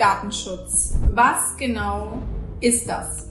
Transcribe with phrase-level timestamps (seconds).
[0.00, 0.94] Datenschutz.
[1.12, 2.22] Was genau
[2.60, 3.28] ist das?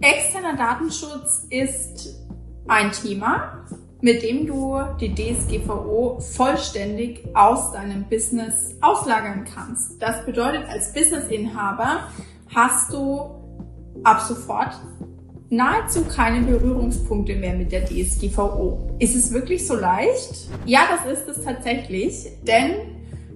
[0.00, 2.18] Externer Datenschutz ist
[2.66, 3.66] ein Thema,
[4.00, 10.00] mit dem du die DSGVO vollständig aus deinem Business auslagern kannst.
[10.00, 12.08] Das bedeutet, als Businessinhaber
[12.54, 13.42] hast du
[14.02, 14.74] ab sofort
[15.50, 18.96] nahezu keine Berührungspunkte mehr mit der DSGVO.
[18.98, 20.48] Ist es wirklich so leicht?
[20.64, 22.72] Ja, das ist es tatsächlich, denn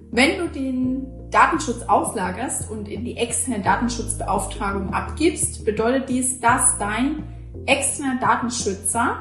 [0.09, 7.21] wenn du den Datenschutz auslagerst und in die externe Datenschutzbeauftragung abgibst, bedeutet dies, dass dein
[7.67, 9.17] externer Datenschützer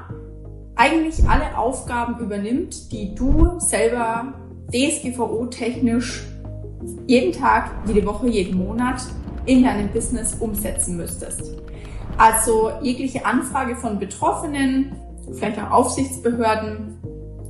[0.77, 4.33] eigentlich alle Aufgaben übernimmt, die du selber
[4.73, 6.25] DSGVO-technisch
[7.07, 9.03] jeden Tag, jede Woche, jeden Monat
[9.45, 11.43] in deinem Business umsetzen müsstest.
[12.17, 14.97] Also jegliche Anfrage von Betroffenen,
[15.35, 16.97] vielleicht auch Aufsichtsbehörden,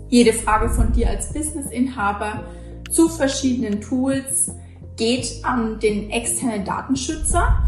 [0.09, 2.43] jede Frage von dir als Businessinhaber
[2.91, 4.53] zu verschiedenen Tools
[4.97, 7.63] geht an den externen Datenschützer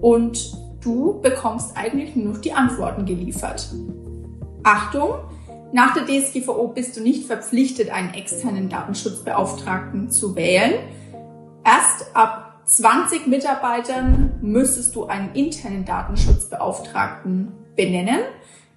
[0.00, 3.68] und du bekommst eigentlich nur noch die Antworten geliefert.
[4.62, 5.14] Achtung!
[5.70, 10.74] Nach der DSGVO bist du nicht verpflichtet, einen externen Datenschutzbeauftragten zu wählen.
[11.62, 18.20] Erst ab 20 Mitarbeitern müsstest du einen internen Datenschutzbeauftragten benennen.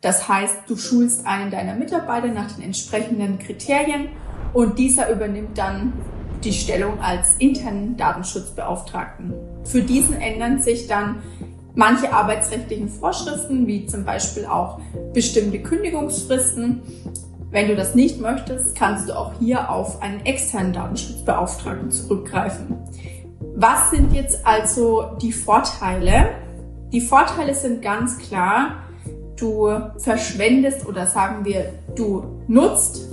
[0.02, 4.10] Das heißt, du schulst einen deiner Mitarbeiter nach den entsprechenden Kriterien
[4.54, 5.94] und dieser übernimmt dann
[6.44, 9.34] die Stellung als internen Datenschutzbeauftragten.
[9.64, 11.18] Für diesen ändern sich dann
[11.76, 14.80] manche arbeitsrechtlichen Vorschriften, wie zum Beispiel auch
[15.14, 16.82] bestimmte Kündigungsfristen.
[17.52, 22.78] Wenn du das nicht möchtest, kannst du auch hier auf einen externen Datenschutzbeauftragten zurückgreifen.
[23.56, 26.30] Was sind jetzt also die Vorteile?
[26.92, 28.84] Die Vorteile sind ganz klar,
[29.38, 33.08] du verschwendest oder sagen wir, du nutzt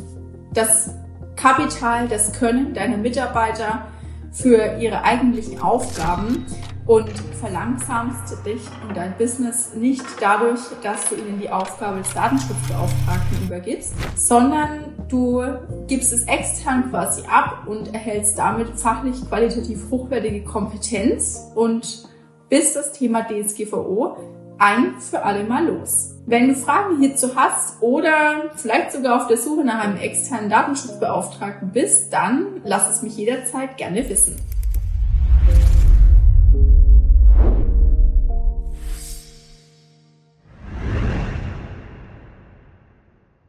[0.55, 0.95] das
[1.41, 3.87] Kapital, das Können deiner Mitarbeiter
[4.33, 6.45] für ihre eigentlichen Aufgaben
[6.87, 7.09] und
[7.39, 13.95] verlangsamst dich und dein Business nicht dadurch, dass du ihnen die Aufgabe des Datenschutzbeauftragten übergibst,
[14.17, 15.45] sondern du
[15.87, 22.09] gibst es extern quasi ab und erhältst damit fachlich qualitativ hochwertige Kompetenz und
[22.49, 26.15] bist das Thema DSGVO ein für alle Mal los.
[26.27, 31.71] Wenn du Fragen hierzu hast oder vielleicht sogar auf der Suche nach einem externen Datenschutzbeauftragten
[31.71, 34.37] bist, dann lass es mich jederzeit gerne wissen.